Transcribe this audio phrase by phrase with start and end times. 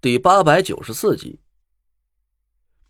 [0.00, 1.40] 第八百九十四集。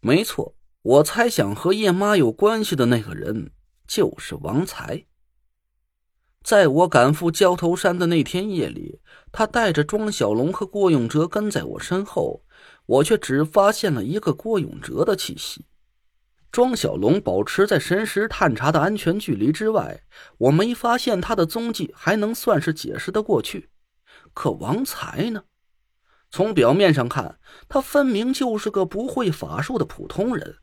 [0.00, 3.50] 没错，我猜想和叶妈有关系的那个人
[3.86, 5.06] 就是王才。
[6.42, 9.00] 在我赶赴焦头山的那天夜里，
[9.32, 12.44] 他带着庄小龙和郭永哲跟在我身后，
[12.84, 15.64] 我却只发现了一个郭永哲的气息。
[16.52, 20.02] 庄小龙保持在神识探查的安全距离之外，
[20.36, 23.70] 我没发现他的踪迹，还能算是解释得过去。
[24.34, 25.44] 可王才呢？
[26.30, 27.38] 从表面上看，
[27.68, 30.56] 他分明就是个不会法术的普通人，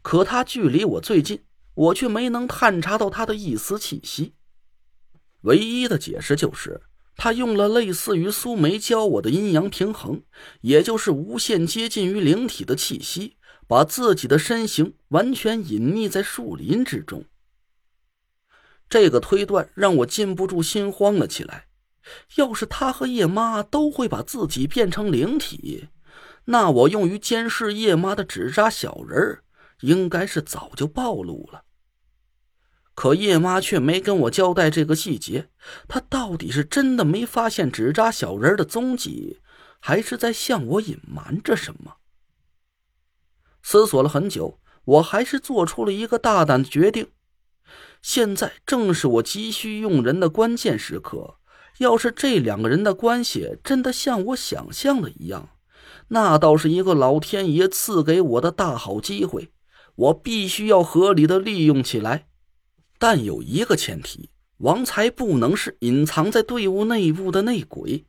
[0.00, 4.34] 可他距离我最近，我却没能探查到他的一丝气息。
[5.42, 6.80] 唯一的解释就是，
[7.16, 10.22] 他用了类似于苏梅教我的阴阳平衡，
[10.62, 17.24] 也就是无限接近于灵体的气息，把自己的身形完全隐匿在树林之中。
[18.88, 21.66] 这个推断让我禁不住心慌了起来。
[22.36, 25.88] 要是他和叶妈都会把自己变成灵体，
[26.46, 29.42] 那我用于监视叶妈的纸扎小人
[29.80, 31.64] 应该是早就暴露了。
[32.94, 35.48] 可叶妈却没跟我交代这个细节，
[35.88, 39.40] 她到底是真的没发现纸扎小人的踪迹，
[39.80, 41.96] 还是在向我隐瞒着什么？
[43.62, 47.08] 思索了很久，我还是做出了一个大胆的决定。
[48.02, 51.36] 现在正是我急需用人的关键时刻。
[51.78, 55.48] 要是这两个人的关系真的像我想象的一样，
[56.08, 59.50] 那倒是一个老天爷赐给我的大好机会，
[59.96, 62.26] 我必须要合理的利用起来。
[62.98, 68.04] 但有一个前提，王才不能是隐藏在队伍内部的内鬼，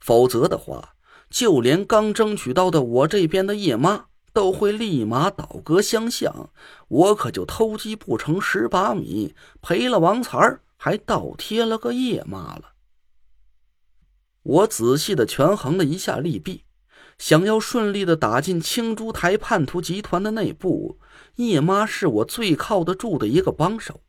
[0.00, 0.94] 否则的话，
[1.30, 6.50] 就连刚争取到的我这边的叶妈都会立马倒戈相向，
[6.88, 12.75] 我可就偷鸡不成蚀把米，赔了王才还倒贴了个叶妈了。
[14.46, 16.62] 我仔细的权衡了一下利弊，
[17.18, 21.00] 想要顺利的打进青珠台叛徒集团的内部，
[21.34, 24.02] 叶妈是我最靠得住的一个帮手。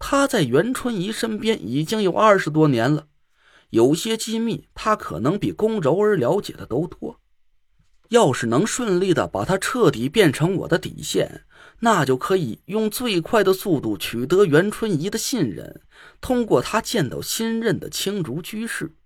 [0.00, 3.06] 她在袁春怡身边已经有二十多年了，
[3.70, 7.20] 有些机密她可能比宫柔儿了解的都多。
[8.08, 11.44] 要是能顺利的把她彻底变成我的底线，
[11.78, 15.82] 那就可以用最快的速度取得袁春怡的信任，
[16.20, 18.96] 通过她见到新任的青竹居士。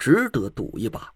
[0.00, 1.12] 值得赌一把。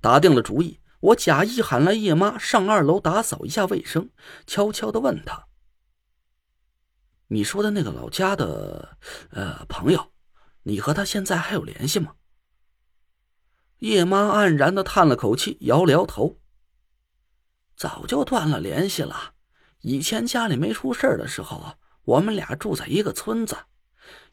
[0.00, 4.08] 打定了主意，我假意喊来叶妈上二楼打扫一下卫生，
[4.46, 5.46] 悄悄的问她
[7.28, 8.96] ：“你说的那个老家的，
[9.30, 10.12] 呃，朋友，
[10.62, 12.14] 你和他现在还有联系吗？”
[13.80, 16.40] 叶妈黯然的叹了口气，摇了摇头
[17.76, 19.34] ：“早就断了联系了。
[19.80, 23.54] 以前家里没出事的时候，我们俩住在一个村子。”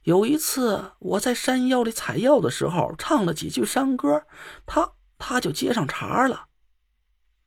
[0.03, 4.25] 有一次，我在山腰里采药的时候，唱了几句山歌，
[4.66, 6.47] 他他就接上茬了。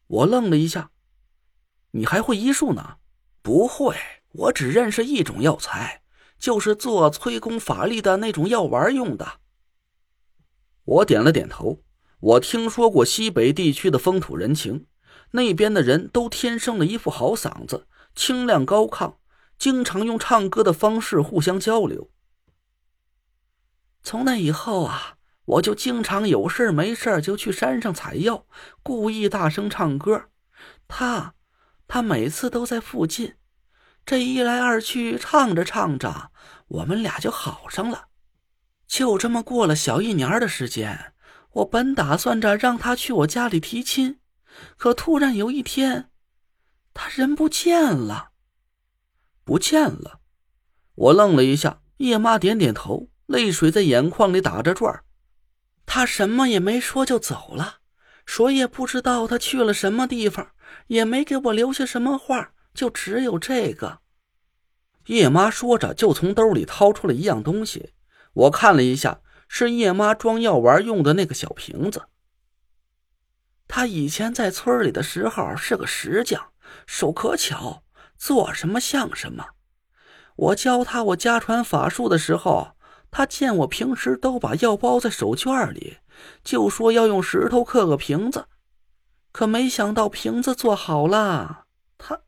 [0.07, 0.91] 我愣了一下，
[1.91, 2.97] 你还会医术呢？
[3.43, 3.95] 不会，
[4.33, 6.01] 我只认识一种药材，
[6.39, 9.41] 就是做催功法力的那种药丸用的。
[10.85, 11.83] 我点了点头。
[12.21, 14.87] 我听说过西北地区的风土人情，
[15.33, 19.17] 那边的人都天生了一副好嗓子，清亮高亢，
[19.59, 22.11] 经常用唱歌的方式互相交流。
[24.07, 28.47] 从那以后啊，我就经常有事没事就去山上采药，
[28.81, 30.27] 故意大声唱歌。
[30.87, 31.35] 他，
[31.89, 33.35] 他每次都在附近。
[34.05, 36.31] 这一来二去，唱着唱着，
[36.69, 38.07] 我们俩就好上了。
[38.87, 41.13] 就这么过了小一年的时间，
[41.55, 44.21] 我本打算着让他去我家里提亲，
[44.77, 46.11] 可突然有一天，
[46.95, 48.31] 他人不见了。
[49.43, 50.21] 不见了，
[50.95, 51.81] 我愣了一下。
[51.97, 53.09] 叶妈点点头。
[53.27, 55.03] 泪水在眼眶里打着转
[55.85, 57.79] 他什么也没说就走了，
[58.25, 60.51] 谁也不知道他去了什么地方，
[60.89, 64.01] 也没给我留下什么话，就只有这个。
[65.07, 67.93] 叶妈说着，就从兜里掏出了一样东西，
[68.33, 72.09] 我看了一下，是叶妈装药丸用的那个小瓶子。
[73.69, 76.51] 他以前在村里的时候是个石匠，
[76.87, 77.85] 手可巧，
[78.17, 79.47] 做什么像什么。
[80.35, 82.76] 我教他我家传法术的时候。
[83.17, 85.97] 他见我平时都把药包在手绢里，
[86.45, 88.45] 就说要用石头刻个瓶子，
[89.33, 91.65] 可没想到瓶子做好了，
[91.97, 92.21] 他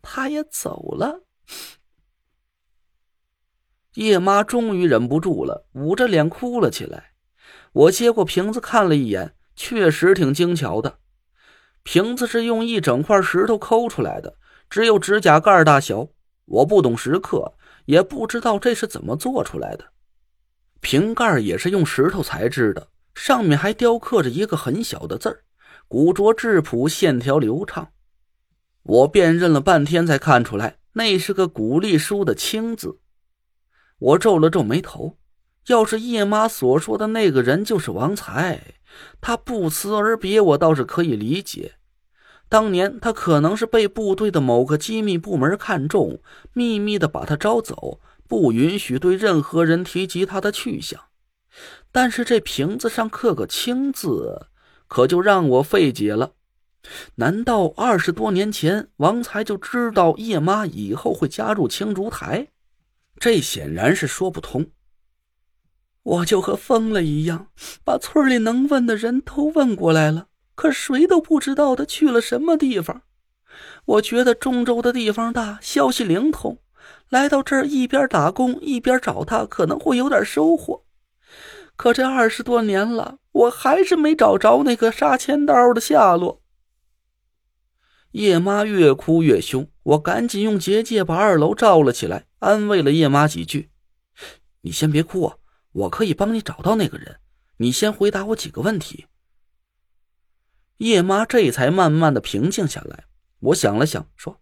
[0.00, 1.24] 他也走了。
[3.96, 7.12] 叶妈终于忍不住了，捂着脸哭了起来。
[7.72, 11.00] 我接过瓶子看了一眼，确实挺精巧的。
[11.82, 14.38] 瓶子是用一整块石头抠出来的，
[14.70, 16.08] 只有指甲盖大小。
[16.46, 17.52] 我不懂石刻，
[17.84, 19.84] 也不知道这是怎么做出来的。
[20.80, 25.44] 瓶盖也是用石头材质的，上面还雕刻着一个很小的字儿，
[25.88, 27.88] 古拙质朴，线条流畅。
[28.82, 32.98] 我辨认了半天，才看出来那是个古隶书的“清”字。
[33.98, 35.18] 我皱了皱眉头，
[35.66, 38.74] 要是叶妈所说的那个人就是王才，
[39.20, 41.74] 他不辞而别，我倒是可以理解。
[42.48, 46.20] 当年他可能是被部队的某个机密部门看中，
[46.54, 48.00] 秘密的把他招走，
[48.30, 51.00] 不允许对任何人提及他的去向。
[51.90, 54.46] 但是这瓶子上刻个“清”字，
[54.86, 56.34] 可就让我费解了。
[57.16, 62.46] 难道二十多年前王才就知道叶妈以后会加入青竹台？
[63.18, 64.70] 这显然是说不通。
[66.04, 67.48] 我就和疯了一样，
[67.84, 70.28] 把村里能问的人都问过来了。
[70.54, 73.02] 可谁都不知道他去了什么地方。
[73.86, 76.58] 我觉得中州的地方大，消息灵通，
[77.10, 80.84] 来到这儿一边打工一边找他，可能会有点收获。
[81.76, 86.40] 可这二十多年了，我还是没找着那个杀千刀的下落。
[88.12, 93.70] 叶妈越哭越凶，我赶紧用结界把二楼罩了起来，安慰了叶妈几句
[94.62, 95.36] ：“你先别哭啊，
[95.72, 97.20] 我可以帮你找到那个人。
[97.58, 99.06] 你先回答我几个问题。”
[100.78, 103.04] 叶妈这才慢慢的平静下来。
[103.40, 104.39] 我想了想，说：“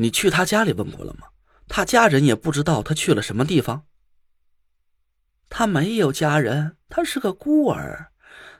[0.00, 1.26] 你去他家里问过了吗？
[1.68, 3.84] 他家人也不知道他去了什么地方。
[5.50, 8.10] 他没有家人，他是个孤儿，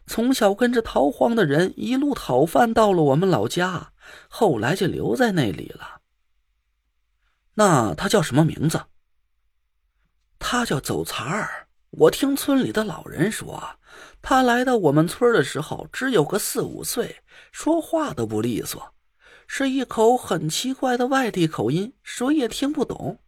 [0.07, 3.93] 从小跟着逃荒的人一路讨饭到了我们老家，
[4.29, 6.03] 后来就留在那里了。
[7.55, 8.83] 那他叫什么名字？
[10.39, 11.69] 他叫走财儿。
[11.89, 13.77] 我听村里的老人说。”
[14.23, 17.17] 他来到我们村的时候，只有个四五岁，
[17.51, 18.95] 说话都不利索，
[19.53, 23.19] 是一口很奇怪的外地口音，谁也听不懂。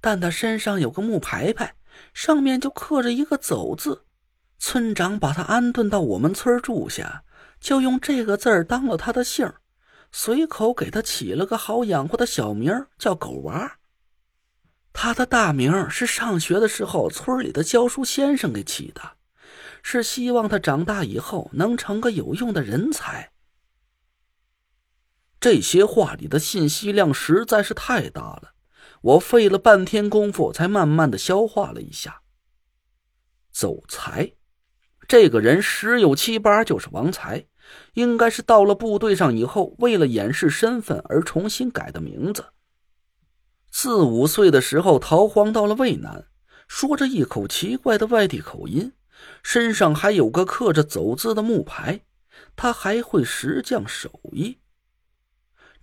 [0.00, 1.74] 但他身上有个木牌牌，
[2.14, 4.06] 上面就刻着一个“走”字。
[4.58, 7.22] 村长把他安顿到我们村住下，
[7.60, 9.52] 就用这个字儿当了他的姓
[10.10, 13.76] 随口给他起了个好养活的小名，叫狗娃。
[14.94, 19.02] 他的大名是上学的时候村里的教书先生给起的。
[19.82, 23.32] 是希望他长大以后能成个有用的人才。
[25.38, 28.52] 这些话里的信息量实在是太大了，
[29.02, 32.22] 我费了半天功夫才慢慢的消化了一下。
[33.52, 34.32] 走财，
[35.06, 37.46] 这个人十有七八就是王才，
[37.94, 42.46] 应该是到了部队上以后，为了掩饰身份而重新改的名字。
[43.70, 46.26] 四五岁的时候逃荒到了渭南，
[46.66, 48.92] 说着一口奇怪的外地口音。
[49.42, 52.00] 身上还有个刻着“走”字的木牌，
[52.54, 54.58] 他还会石匠手艺。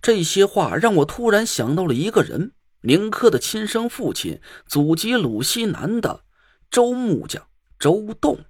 [0.04, 2.52] 这些话让我突然想到了一个人——
[2.84, 6.24] 宁珂的亲生父亲，祖籍鲁西南的
[6.70, 7.42] 周木匠
[7.78, 8.44] 周栋。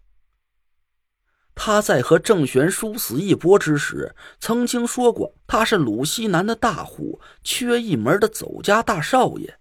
[1.54, 9.60] 他在和郑玄殊死一搏之时，曾经说过他是鲁西南的大户，缺一门的走家大少爷。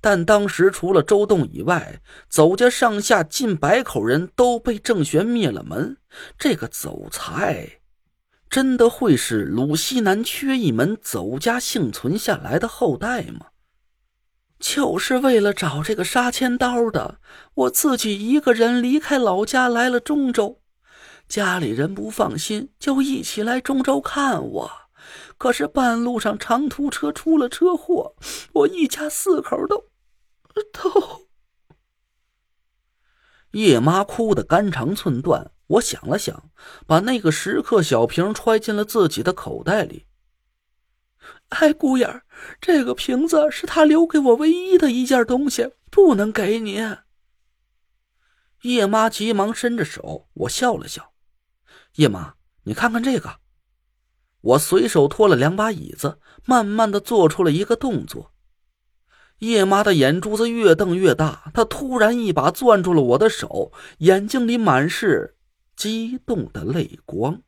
[0.00, 5.96] 但当时除了周栋以外，邹家上下近百口人都被郑玄灭了门。
[6.36, 7.79] 这个邹才，
[8.50, 13.46] 真的会是鲁西南缺一门走家幸存下来的后代吗？
[14.58, 17.20] 就是为了找这个杀千刀的，
[17.54, 20.60] 我自己一个人离开老家来了中州。
[21.28, 24.70] 家里人不放心，就一起来中州看我。
[25.38, 28.16] 可是半路上长途车出了车祸，
[28.52, 29.86] 我一家四口都。
[30.72, 31.28] 都，
[33.52, 35.52] 叶妈哭得肝肠寸断。
[35.70, 36.50] 我想了想，
[36.86, 40.06] 把那个石刻小瓶揣进了自己的口袋里。
[41.50, 42.22] 哎，姑爷，
[42.60, 46.80] 这个瓶子是他留给我唯一的一件东西，不能给你。
[48.62, 51.12] 叶妈急忙伸着手，我笑了笑。
[51.94, 52.34] 叶妈，
[52.64, 53.38] 你看看这个。
[54.40, 58.32] 我随手拖了两把椅子，慢慢的做出了一个动作。
[59.38, 65.36] 叶妈的眼珠子越瞪越大，她突然一把攥住了我的手，眼睛里满是
[65.80, 67.40] 激动的泪光。